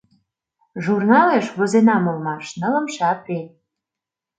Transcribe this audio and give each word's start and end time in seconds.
Журналеш 0.83 1.45
возенам 1.57 2.03
улмаш: 2.11 2.45
«Нылымше 2.59 3.01
апрель. 3.13 3.51